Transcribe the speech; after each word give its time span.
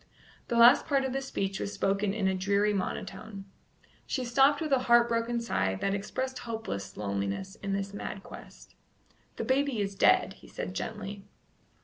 The 0.47 0.57
last 0.57 0.87
part 0.87 1.05
of 1.05 1.13
the 1.13 1.21
speech 1.21 1.59
was 1.59 1.71
spoken 1.73 2.11
in 2.11 2.27
a 2.27 2.33
dreary 2.33 2.73
monotone. 2.73 3.45
She 4.07 4.25
stopped 4.25 4.59
with 4.59 4.71
a 4.73 4.79
heart 4.89 5.07
broken 5.07 5.39
sigh 5.39 5.75
that 5.75 5.93
expressed 5.93 6.39
hopeless 6.39 6.97
loneliness 6.97 7.53
in 7.57 7.73
this 7.73 7.93
mad 7.93 8.23
quest. 8.23 8.73
"The 9.35 9.43
baby 9.43 9.79
is 9.79 9.93
dead," 9.93 10.33
he 10.33 10.47
said 10.47 10.73
gently. 10.73 11.23